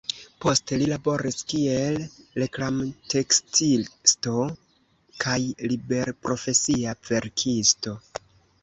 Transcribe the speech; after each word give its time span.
Poste 0.43 0.77
li 0.81 0.85
laboris 0.91 1.37
kiel 1.51 1.99
reklamtekstisto 2.43 4.35
kaj 5.27 5.37
liberprofesia 5.75 6.99
verkisto. 7.13 7.97